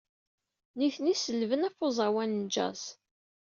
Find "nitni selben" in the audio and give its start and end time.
0.77-1.65